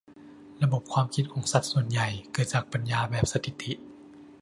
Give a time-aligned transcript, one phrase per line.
[0.63, 3.71] ระบบความคิดของสัตว์ส่วนใหญ่เกิดจากปัญญาแบบสถิติ